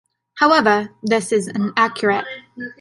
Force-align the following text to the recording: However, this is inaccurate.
However, 0.39 0.95
this 1.03 1.31
is 1.31 1.47
inaccurate. 1.47 2.25